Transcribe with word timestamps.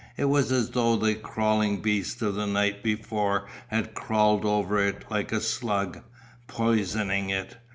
It 0.17 0.25
was 0.25 0.51
as 0.51 0.71
though 0.71 0.95
the 0.95 1.13
crawling 1.13 1.79
beast 1.83 2.23
of 2.23 2.33
the 2.33 2.47
night 2.47 2.81
before 2.81 3.47
had 3.67 3.93
crawled 3.93 4.45
over 4.45 4.83
it 4.83 5.05
like 5.11 5.31
a 5.31 5.39
slug, 5.39 6.01
poisoning 6.47 7.29
it. 7.29 7.57